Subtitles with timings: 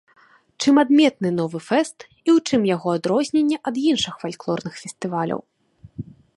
[0.63, 5.39] Чым адметны новы фэст і ў чым яго адрозненне ад іншых фальклорных фестываляў?